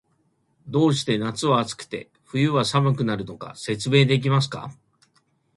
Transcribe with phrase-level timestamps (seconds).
[0.67, 4.71] どうして夏は暑くて、冬は寒くなるのか、説明できますか？